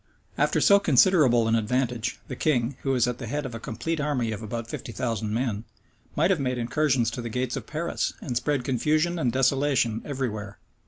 [0.35, 4.01] After so considerable an advantage, the king, who was at the head of a complete
[4.01, 5.63] army of above fifty thousand men,
[6.15, 10.27] might have made incursions to the gates of Paris, and spread confusion and desolation every
[10.27, 10.57] where.